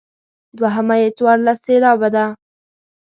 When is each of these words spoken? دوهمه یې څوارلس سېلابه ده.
دوهمه 0.57 0.95
یې 1.01 1.09
څوارلس 1.17 1.57
سېلابه 1.65 2.09
ده. 2.15 2.25